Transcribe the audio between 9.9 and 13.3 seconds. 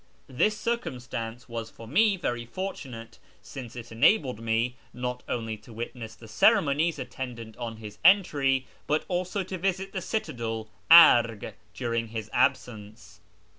the citadel i^Arg) during his absence.